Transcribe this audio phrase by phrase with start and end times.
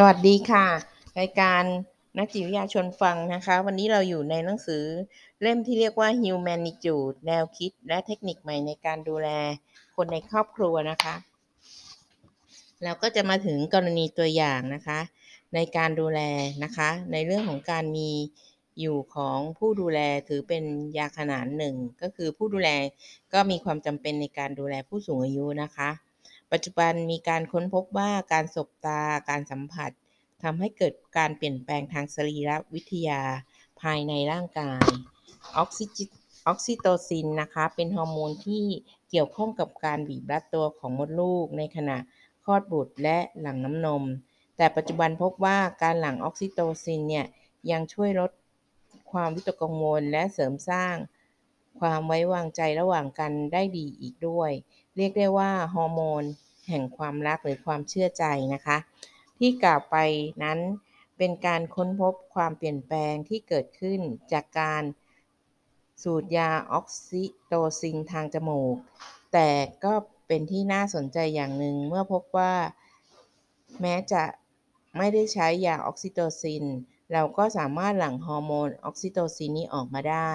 [0.00, 0.66] สวัสดีค่ะ
[1.20, 1.62] รายการ
[2.18, 4.84] นักจิตวิทยาชวนฟังนะคะ วันนี้เราอยู่ในหนังสือ
[5.42, 9.28] เล่มที่เรียกว่า Humanitude แนวคิดและเทคนิคใหม่ในการดูแล
[9.96, 11.14] คนในครอบครัวนะคะ
[12.84, 15.00] เราก็จะมาถึงกรณีตัวอย่างนะคะ
[15.54, 16.20] ในการดูแล
[16.64, 18.10] นะคะ ในเรื่องของการมี
[18.80, 20.64] อยู่ของผู้ดูแลถือเป็น
[20.98, 22.70] ยาขนานหนึ่งก็คือผู้ดูแล
[23.32, 25.90] ก็มีความจำเป็นในการดูแลผู้สูงอายุนะคะ
[26.52, 29.90] ปัจจุบันมีการค้นพบว่าการสบตาการสัมผัส
[30.42, 33.20] ทำให้เกิดการเปลี่ยนแปลงทางสรีรวิทยา
[33.80, 34.86] ภายในร่างกาย
[35.56, 35.98] ออกซิจ
[36.46, 38.64] ออกซิโตซินนะคะเป็นฮอร์โมนที่
[39.10, 41.98] เกี่ยวข้องกับการบีบรัดตัวของมดลูกในขณะ
[42.44, 44.02] คลอดบุตรและหลั่งน้ำนม
[44.56, 47.26] แต่ปัจจุบันพบว่าการหลั่งออกซิโตซินเนี่ย
[47.70, 48.30] ยังช่วยลด
[49.12, 50.94] ความวิตกกังวลและเสริมสร้าง
[51.80, 54.50] ความไว้วางใจระหว่างกันได้ดีอีกด้วย
[54.98, 56.22] เรียกได้ว่าฮอร์โมน
[56.68, 58.78] แห่งความรักหรือความเชื่อใจนะคะ
[59.38, 59.96] ที่กล่าวไป
[60.42, 60.58] นั้น
[61.18, 64.00] เป็นการค้นพบความเปลี่ยนแปลงที่เกิดขึ้น
[64.32, 64.82] จากการ
[66.02, 68.76] สูดยาออกซิโตซินทางจมูก
[69.32, 69.48] แต่
[69.84, 69.94] ก็
[70.26, 72.54] เป็นที่น่าสนใจอย่างหนึ่งเมื่อพบว่า
[73.80, 74.22] แม้จะ
[74.96, 76.64] ไม่ได้ใช้ยาออกซิโตซิน
[77.12, 80.32] เราก็สามารถหลั่งฮอร์โมนออกซิโตซินนี้ออกมาได้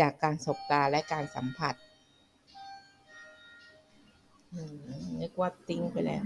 [0.00, 1.74] จากการสบตาและการสัมผัส
[5.20, 6.24] นึกว่าติ้งไปแล้ว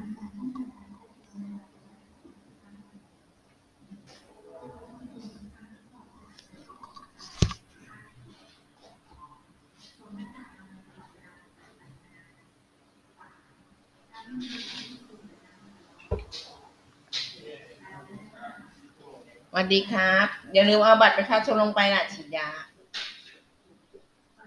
[19.55, 22.49] สวัสดีครับ อย่าลืมเอาบัตรประชาชนลงไปนะฉีดยา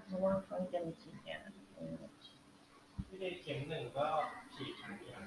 [0.06, 1.14] เพราะว่าเขาจะมีฉีดยา
[3.26, 4.06] ที่ได้เข็มหนึ่งก็
[4.56, 5.20] ฉีดครั้งเดียว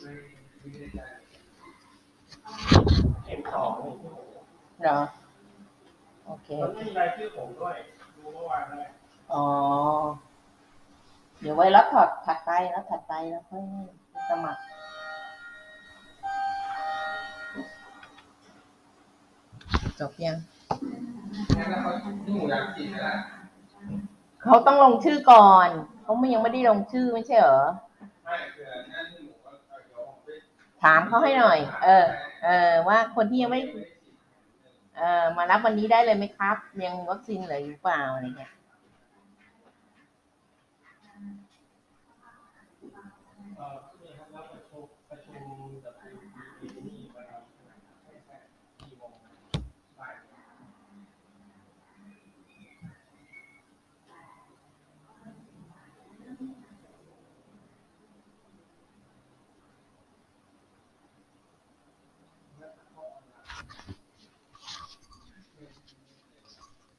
[0.00, 0.10] ไม่
[0.58, 1.10] ไม่ได้จ่าย
[3.24, 3.94] เข็มสองนี่
[4.82, 5.00] เหรอ
[6.26, 7.76] โอเคมันไม่มีรายชื่อผมด้วย
[8.16, 8.92] ดูเมื่อวานแล้ว
[9.32, 9.46] อ๋อ
[11.40, 13.62] เดี๋ยวไว้รับถอดถัดไปรับถัดไปแล้วค่อย
[14.30, 14.60] สมัคร
[20.00, 20.36] จบยัง
[21.58, 21.90] งั้นแล้วเขา
[22.24, 23.14] ที่หมูอยากฉีดนะ
[24.42, 25.70] เขาต้องลงชื่อก่อน
[26.10, 27.62] เขาไม่ยังไม่ได้ลงชื่อไม่ใช่เหรอ
[30.82, 32.06] ถามเขาให้หน่อย เออ
[32.44, 33.60] เออ ว่าคนที่ยังไม่
[34.96, 38.52] เออมารับวันนี้ได้เลยไหมครับ ยังวัคซีนเหลืออยู่เปล่าอะไรเงี้ย
[43.56, 45.42] เอ่อนี่ครับแล้วประชุมประชุม
[45.84, 47.54] กับที่นี่มาทำ
[48.02, 48.36] ใช่ใช่
[48.80, 49.12] กี่โมง
[49.98, 50.14] บ่าย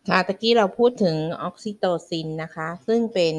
[0.10, 3.36] ค่ะตะกี้เราพูดถึงออกซิโตซินนะคะ ซึ่งเป็น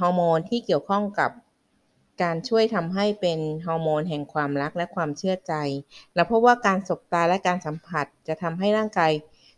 [0.00, 1.30] ฮอร์โมนที่เกี่ยวข้องกับ
[2.22, 5.54] การช่วยทำให้เป็นฮอร์โมนแห่งความรักและความเชื่อใจ
[6.14, 9.12] เราพบว่าการสบตาและการสัมผัสจะทำให้ร่างกาย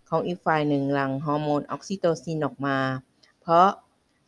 [0.09, 2.79] ของอีกฝ่ายหนึ่งหลั่งฮอร์โมนออกซิโตซินออกมา
[3.41, 3.69] เพราะ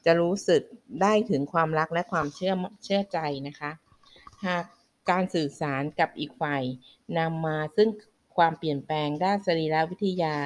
[0.05, 0.63] จะรู้สึก
[1.03, 3.71] ได้ถึงความรักและความเชื่อเชื่อใจนะคะ
[4.45, 4.65] หาก
[5.11, 6.63] การสื่อสารกับอีกฝ่าย
[7.19, 7.89] นำมาซึ่ง
[8.37, 10.37] ความเปลี่ยนแปลงด้านสรีรวิทยา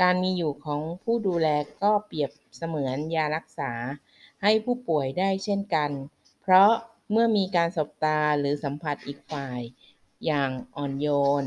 [0.00, 1.48] การมีอยู่ของผู้ดูแล
[1.82, 3.72] ก็เปรียบเสมือนยารักษา
[4.42, 5.90] ให้ผู้ป่วยได้เช่นกัน
[6.42, 6.70] เพราะ
[7.10, 9.60] เมื่อมีการสบตาหรือสัมผัสอีกฝ่าย
[10.26, 11.08] อย่างอ่อนโย
[11.42, 11.44] น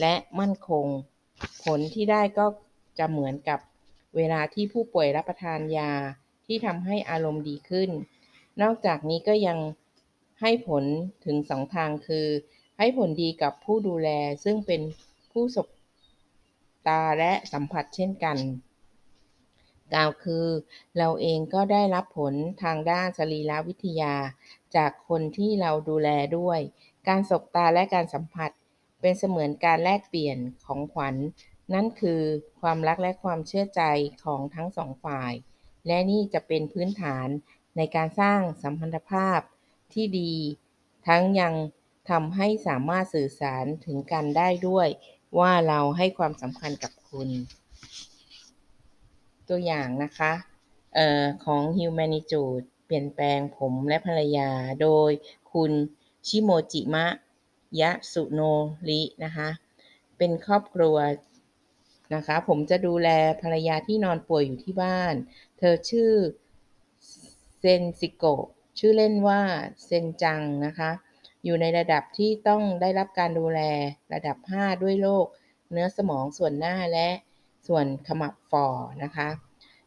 [0.00, 0.86] และมั่นคง
[1.64, 2.46] ผลที่ได้ก็
[2.98, 3.60] จะเหมือนกับ
[4.16, 5.92] เวลาที่ผู้ป่วยรับประทานยา
[6.46, 7.90] ที่ทำให้อารมณ์ดีขึ้น
[8.62, 9.58] นอกจากนี้ก็ยัง
[10.40, 10.84] ให้ผล
[11.24, 12.26] ถึงสองทางคือ
[12.78, 14.08] ให้ผลดีกับผู้ดูแล
[14.44, 14.82] ซึ่งเป็น
[15.32, 15.68] ผู้สบ
[16.88, 18.38] ตาและสัมผัสเช่นกัน
[19.94, 20.46] กล่าวคือ
[20.98, 24.14] เราเองก็ได้รับผลทางด้านสรีรวิทยา
[24.76, 26.08] จากคนที่เราดูแล
[26.38, 26.60] ด้วย
[27.08, 28.50] การสบตาและการสัมผัส
[29.00, 31.16] เป็นเสมือนการแลกเปลี่ยนของขวัญ
[31.74, 32.20] นั่นคือ
[32.60, 33.82] ความรักและความเชื่อใจ
[34.24, 35.32] ของทั้งสองฝ่าย
[35.86, 37.28] และนี่จะเป็นพื้นฐาน
[37.76, 39.40] ในการสร้างสัมพันธภาพ
[39.92, 40.34] ที่ดี
[41.06, 41.54] ทั้งยัง
[42.10, 44.88] ทำให้สามารถสื่อสารถึงกันได้ด้วย
[45.38, 47.28] ว่าเราให้ความสำคัญกับคุณ
[49.48, 50.32] ตัวอย่างนะคะ
[50.98, 54.50] ออของ Humanitude เปลี่ยนแปลงผมและภรรยา
[54.82, 55.10] โดย
[55.52, 55.72] คุณ
[56.26, 57.06] ชิโมจิมะ
[57.80, 58.40] ยะสุโน
[58.88, 59.48] รินะคะ
[60.18, 60.96] เป็นครอบครัว
[62.14, 63.08] นะคะ ผมจะดูแล
[63.42, 65.14] ภรรยาที่นอนป่วยอยู่ที่บ้าน
[65.58, 66.12] เธอชื่อ
[67.58, 68.24] เซนซิโก
[68.78, 69.40] ชื่อเล่นว่า
[69.84, 70.90] เซนจังนะคะ
[71.44, 73.60] อยู่ในระดับที่ต้องได้รับการดูแล
[74.14, 75.26] ระดับ 5 ด้วยโรค
[75.70, 77.08] เนื้อสมองส่วนหน้าและ
[77.66, 78.66] ส่วนขมับฝ่อ
[79.02, 79.28] นะคะ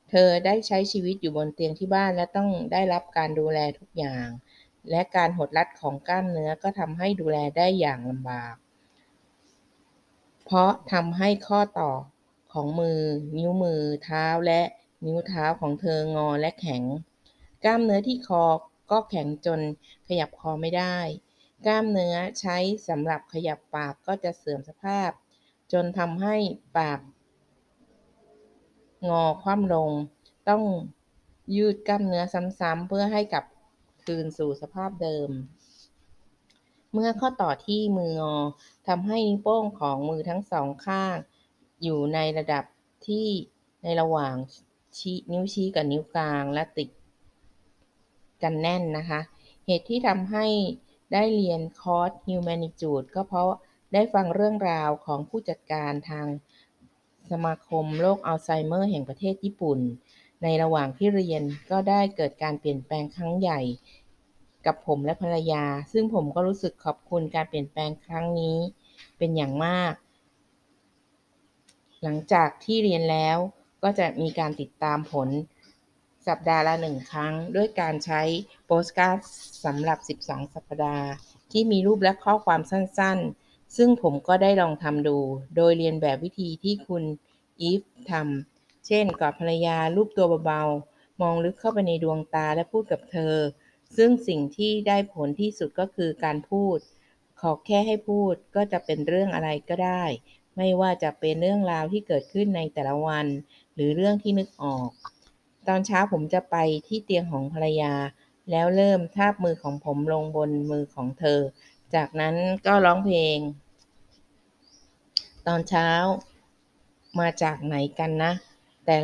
[0.10, 4.28] เธอได้ใช้ชีวิตอยู่บนเตียงที่บ้านและต้องได้รับการดูแลทุกอย่าง
[4.90, 8.56] และการหดรัดของกล้ามเนื้อก็ทำให้ดูแลได้อย่างลำบาก
[10.46, 11.92] เพราะทำให้ข้อต่อ
[12.54, 13.00] ของมือ
[13.38, 14.62] นิ้วมือ เท้าและ
[15.06, 16.84] นิ้วเท้าของเธองอและแข็ง
[17.66, 18.44] กล้ามเนื้อที่คอ
[18.92, 19.60] ก็แข็งจน
[20.08, 20.98] ขยับคอไม่ได้
[21.66, 22.58] กล้ามเนื้อใช้
[22.88, 25.10] สำหรับขยับปากก็จะเสื่อมสภาพ
[25.72, 26.36] จนทำให้
[26.78, 27.00] ปาก
[29.10, 29.92] งอคว่ำลง
[30.50, 30.64] ต้อง
[31.56, 32.24] ยืดกล้ามเนื้อ
[32.60, 33.46] ซ้ำๆเพื่อให้กลับ
[34.04, 35.30] คืนสู่สภาพเดิม
[36.94, 38.36] เมื่อข้อต่อที่มืองอ
[38.88, 41.16] ทำให้นิ้วโป้งของมือทั้งสองข้าง
[41.84, 42.64] อยู่ในระดับ
[43.08, 43.28] ที่
[43.84, 44.36] ในระหว่าง
[44.98, 46.90] ชี้นิ้วชี้กับนิ้วกลางและติด
[48.44, 49.20] กันแน่นนะคะ
[49.66, 50.46] เหตุที่ทำให้
[51.14, 53.50] ได้เรียนคอร์ส Humanitude ก็เพราะ
[53.94, 56.28] ได้ฟังเรื่องราวของผู้จัดการทาง
[57.32, 59.80] สมาคมโรคอัลไซเมอร์แห่งประเทศญี่ปุ่น
[60.44, 63.62] ในระหว่างที่เรียนก็ได้เกิดการเปลี่ยนแปลงครั้งใหญ่
[64.66, 68.58] กับผมและภรรยา ซึ่งผมก็รู้สึกขอบคุณการเปลี่ยนแปลงครั้งนี้
[69.18, 69.94] เป็นอย่างมาก
[72.04, 73.38] หลังจากที่เรียนแล้ว
[73.84, 75.30] ก็จะมีการติดตามผล
[76.28, 78.22] สัปดาห์ละหนึ่งครั้ง ด้วยการใช้
[78.66, 79.20] โปสการ์ด
[79.66, 81.08] สำหรับ 12 สัปดาห์
[81.52, 85.18] ที่มีรูปและข้อความสั้นๆ ซึ่งผมก็ได้ลองทำดู
[85.56, 87.04] โดยเรียนแบบวิธีที่คุณ
[87.62, 87.82] อีฟ
[88.12, 93.36] ทำเช่นกอดภรรยารูปตัวเบาๆ มองลึกเข้าไปในดวงตาและพูดกับเธอ
[93.98, 96.78] ซึ่งสิ่งที่ได้ผลที่สุดก็คือการพูด
[97.40, 100.04] ขอแค่ให้พูดก็จะเป็นเรื่องอะไรก็ได้
[100.58, 103.26] ไม่ว่าจะเป็นเรื่องราวที่เกิดขึ้นในแต่ละวัน
[103.76, 104.90] หรือเรื่องที่นึกออก
[105.68, 106.56] ตอนเช้าผมจะไป
[106.88, 107.94] ที่เตียงของภรรยา
[108.52, 111.40] แล้วเริ่มทาบมือของผมลงบนมือของเธอ
[111.96, 112.36] จากนั้น
[112.66, 113.38] ก็ร้องเพลง
[115.48, 115.90] ตอนเช้า
[117.20, 118.34] มาจากไหนกันนะ
[118.86, 118.98] แต่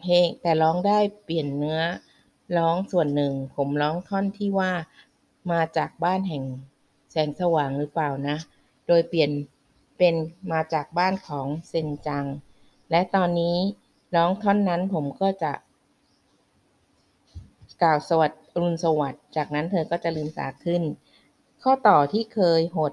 [0.00, 1.80] เพลงแต่ร้องได้เปลี่ยนเนื้อ
[2.56, 4.72] ร้องส่วนหนึ่ง ผมร้องท่อนที่ว่า
[5.52, 6.44] มาจากบ้านแห่ง
[7.10, 8.36] แสงสว่างหรือเปล่านะ
[8.86, 9.30] โดยเปลี่ยน
[9.98, 10.14] เป็น
[10.52, 12.24] มาจากบ้านของเซนจัง
[12.90, 13.56] และตอนนี้
[14.14, 15.52] ร้องท่อนนั้นผมก็จะ
[17.82, 20.82] กล่าวสวัสดิ์รุณสวัสดิ์จากนั้นเธอก็จะลืมตาขึ้น
[21.62, 22.92] ข้อต่อที่เคยหด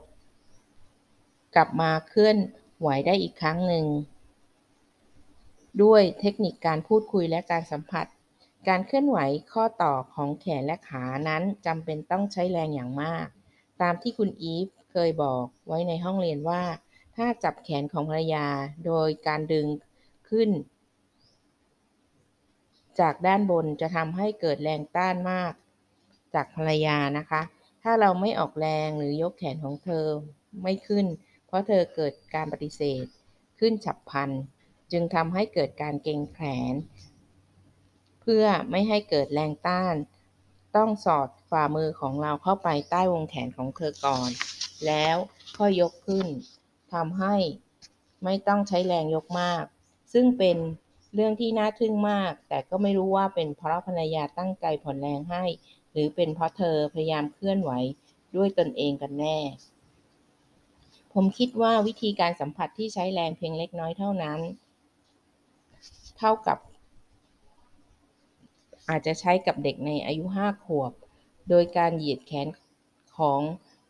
[1.56, 2.38] กลับมาเคลื่อน
[2.80, 3.86] ไหวได้อีกครั้งหนึ่ง
[5.84, 8.06] ด้วยเทคนิคการพูดคุยและการสัมผัส
[8.68, 9.20] การเคลื่อนไหว
[9.54, 13.28] ข้อต่อของแขนและขานั้นจำเป็นต้องใช้แรงอย่างมาก
[13.82, 16.64] ตามที่คุณอีฟเคยบอกไว้ในห้องเรียนว่า
[17.16, 18.48] ถ้าจับแขนของภรรยา
[18.86, 19.68] โดยการดึง
[20.30, 20.50] ขึ้น
[23.00, 25.54] จากด้านบนจะทำให้เกิดแรงต้านมาก
[26.34, 27.42] จากภรรยานะคะ
[27.84, 30.06] ถ้าเราไม่ออกแรงหรือยกแขนของเธอ
[30.64, 31.06] ไม่ขึ้น
[31.48, 33.06] เพราะเธอเกิดการปฏิเสธ
[33.60, 34.30] ขึ้นฉับพลัน
[34.92, 36.40] จึงทำให้เกิดการเกรงแข
[36.72, 36.74] น
[38.22, 39.96] เพื่อไม่ให้เกิดแรงต้าน
[40.76, 44.30] ต้องสอดฝ่ามือของเราเข้าไปใต้วงแขนของเธอก่อน
[44.86, 45.16] แล้ว
[45.58, 46.28] ค่อยยกขึ้น
[46.94, 47.36] ทำให้
[48.24, 49.64] ไม่ต้องใช้แรงยกมาก
[50.14, 50.58] ซึ่งเป็น
[51.20, 55.44] เรื่องที่น่าทึ่งมาก แต่ก็ไม่รู้ว่าเป็นเพราะภรรยาตั้งใจผ่อนแรงให้
[55.92, 57.72] หรือเป็นเพราะเธอพยายามเคลื่อนไหว
[58.36, 59.38] ด้วยตนเองกันแน่
[61.14, 64.40] ผมคิดว่าวิธีการสัมผัสที่ใช้แรงเพียงเล็กน้อยเท่านั้น
[66.18, 66.58] เท่ากับ
[68.90, 70.92] อาจจะใช้กับเด็กในอายุห้าขวบ
[71.50, 72.48] โดยการเหยียดแขน
[73.18, 73.42] ของ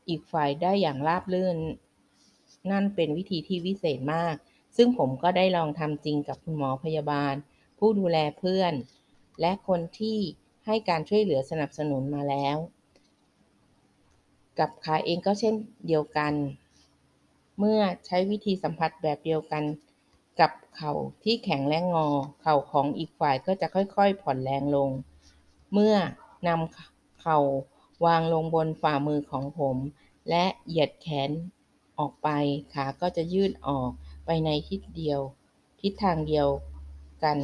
[0.09, 1.57] อีกฝ่ายได้อย่างราบรื่น
[2.71, 4.35] นั่นเป็นวิธีที่วิเศษมาก
[4.77, 7.33] ซึ่งผมก็ได้ลองทำจริงกับคุณหมอพยาบาล
[7.79, 8.73] ผู้ดูแลเพื่อน
[9.41, 10.17] และคนที่
[10.65, 12.57] ให้การช่วยเหลือสนับสนุนมาแล้ว
[14.59, 15.55] กับขาเองก็เช่น
[15.87, 16.33] เดียวกัน
[17.59, 19.63] เมื่อใช้วิธีสัมผัสแบบเดียวกัน
[20.39, 20.93] กับเข่า
[21.23, 22.07] ที่แข็งและงอ
[22.41, 24.89] เข่าของอีกฝ่ายก็จะค่อยๆ ผ่อนแรงลง
[25.73, 25.95] เมื่อ
[26.47, 27.39] นำเข่า
[28.05, 29.77] วางลงบนฝ่ามือของผม
[30.29, 31.29] และเหยียดแขน
[31.99, 32.29] ออกไป
[32.73, 33.91] ขาก็จะยืดออก
[34.27, 35.19] ไปในทิศเดียว
[35.81, 36.47] ทิศทางเดียว
[37.23, 37.37] กัน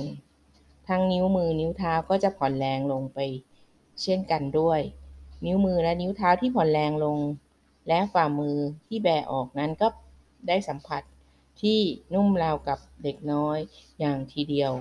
[0.88, 3.20] ทั้งนิ้วมือนิ้วเท้าก็จะผ่อนแรงลงไป
[4.02, 4.80] เช่นกันด้วย
[5.46, 7.20] นิ้วมือและนิ้วเท้าที่ผ่อนแรงลง
[7.88, 9.88] และฝ่ามือที่แบออกนั้นก็
[10.48, 11.04] ได้สัมผัส
[11.62, 11.80] ที่
[12.14, 13.58] นุ่มราวกับเด็กน้อย
[14.00, 14.72] อย่างทีเดียว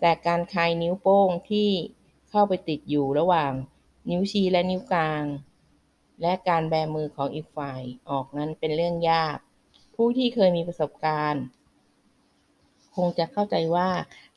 [0.00, 1.68] แต่การคลายนิ้วโป้งที่
[2.30, 3.52] เข้าไปติดอยู่ระหว่าง
[4.10, 5.24] นิ้วชี้และนิ้วกลาง
[6.22, 9.38] และการแบมือของอีกฝ่ายออกนั้นเป็นเรื่องยาก
[10.00, 11.44] ผู้ที่เคยมีประสบการณ์
[12.96, 13.90] คงจะเข้าใจว่า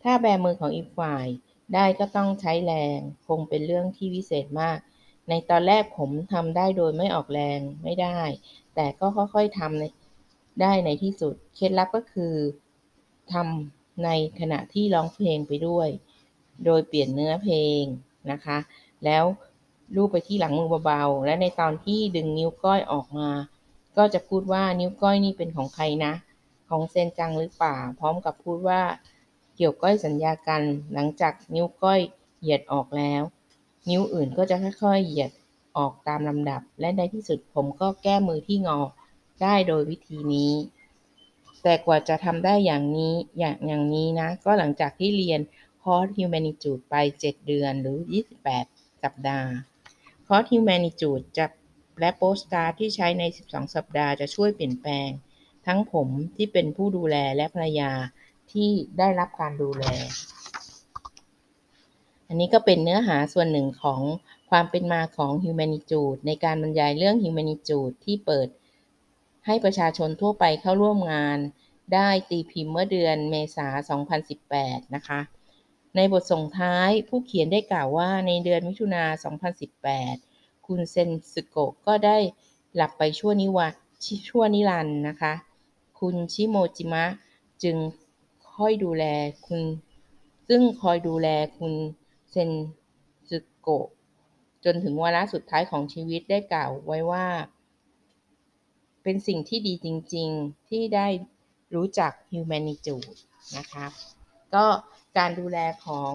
[0.03, 1.25] ถ้าแบมือของอีกฝ่าย
[1.73, 4.77] ได้ก็ต้องใช้แรง คงเป็นเรื่องที่วิเศษมาก
[5.29, 8.21] ในตอนแรกผมทำได้โดยไม่ออกแรงไม่ได้
[8.75, 12.35] แต่ก็ค่อยๆทำได้ในที่สุด เคล็ดลับก็คือ
[13.33, 15.89] ทำในขณะที่ร้องเพลงไปด้วย
[16.65, 17.83] โดยเปลี่ยนเนื้อเพลง
[18.31, 18.57] นะคะ
[19.05, 19.23] แล้ว
[19.95, 23.29] ลูบไปที่หลังมือเบาๆ และในตอนที่ดึงนิ้วก้อยออกมา
[23.97, 26.13] ก็จะพูดว่านิ้วก้อยนี่เป็นของใครนะ
[26.69, 28.81] ของเซนจังหรือเปล่า พร้อมกับพูดว่า
[29.55, 30.61] เกี่ยวก้อยสัญญากัน
[30.93, 31.99] หลังจากนิ้วก้อย
[32.39, 33.21] เหยียดออกแล้ว
[33.89, 35.31] นิ้วอื่นก็จะค่อยๆเหยียด
[35.77, 38.79] ออกตามลำดับ และในที่สุดผมก็แก้มือที่งอ
[39.41, 40.53] ได้โดยวิธีนี้
[41.63, 45.41] แต่กว่าจะทำได้อย่างนี้อย่างอย่างนี้นะ ก็หลังจากที่เรียน
[45.81, 47.97] คอร์ส Humanitude ไป 7 เดือนหรือ
[48.51, 49.49] 28 สัปดาห์
[50.27, 51.45] คอร์ส Humanitude จะ
[51.99, 55.09] และโปสการ์ดที่ใช้ใน 12 สัปดาห์จะช่วยเปลี่ยนแปลง
[55.67, 57.91] ทั้งผมที่เป็นผู้ดูแลและภรรยา
[58.51, 59.83] ที่ได้รับการดูแล
[62.27, 64.01] อันนี้ก็เป็นเนื้อหาส่วนหนึ่งของ
[64.49, 68.47] ความเป็นมาของ Humanitude ในการบรรยายเรื่อง Humanitude ที่เปิด
[69.45, 71.37] ให้ประชาชนทั่วไปเข้าร่วมงาน
[71.93, 73.67] ได้ตีพิมพ์เมื่อเดือนเมษา
[74.31, 75.19] 2018 นะคะ
[75.95, 79.03] ในบทส่งท้ายผู้เขียนได้กล่าวว่าในเดือนมิถุนา
[79.71, 80.30] 2018
[80.71, 82.17] คุณเซนสึโกะก็ได้
[82.75, 83.67] หลับไปชั่วนิวั
[84.27, 85.33] ชั่วนิรันดร์นะคะ
[85.99, 87.05] คุณชิโมจิมะ
[87.63, 87.77] จึง
[88.55, 89.03] ค่อยดูแล
[89.47, 89.61] คุณ
[90.47, 91.73] ซึ่งคอยดูแลคุณ
[92.31, 92.49] เซน
[93.29, 93.87] สึโกะ
[94.63, 97.25] จนถึงวาระสุดท้ายของชีวิตได้กล่าวไว้ว่า
[99.03, 101.07] เป็นสิ่งที่ดีจริง ๆ ที่ได้
[101.75, 103.09] รู้จัก Humanitude
[103.57, 103.85] นะคะ
[104.55, 104.65] ก็
[105.17, 106.13] การดูแลของ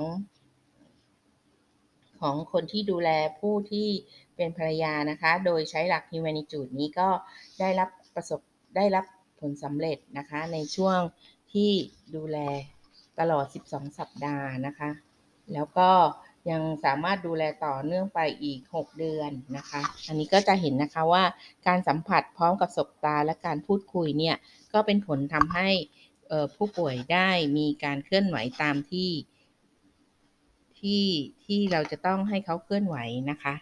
[2.20, 3.88] ของคนที่ดูแลผู้ที่
[4.36, 7.08] เป็นภรรยานะคะ โดยใช้หลัก Humanitude นี้ก็
[7.60, 8.40] ได้รับประสบ
[8.76, 9.04] ได้รับ
[9.40, 10.98] ผลสำเร็จนะคะ ในช่วง
[11.52, 11.70] ที่
[12.16, 12.38] ดูแล
[13.18, 14.90] ตลอด 12 สัปดาห์นะคะ
[15.52, 15.90] แล้วก็
[16.50, 21.24] ยังสามารถดูแลต่อเนื่องไปอีก 6 เดือนนะคะ อันนี้ก็จะเห็นนะคะว่า
[21.66, 24.36] การสัมผัสพร้อมกับสบตาและการพูดคุยเนี่ย
[24.72, 25.68] ก็เป็นผลทำให้
[26.56, 29.10] ผู้ป่วยได้มีการเคลื่อนไหวตามที่
[30.80, 31.04] ที่
[31.44, 32.96] ที่เราจะต้องให้เขาเคลื่อนไหว
[33.30, 33.54] นะคะ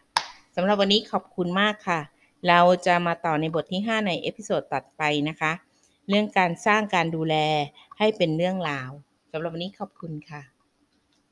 [0.56, 2.00] สำหรับวันนี้ขอบคุณมากค่ะ
[2.48, 5.52] เราจะมาต่อในบทที่ 5 ใน episode ถัดไปนะคะ
[6.08, 7.34] เรื่องการสร้างการดูแล
[7.98, 8.90] ให้เป็นเรื่องราว
[9.32, 10.53] สำหรับวันนี้ขอบคุณค่ะ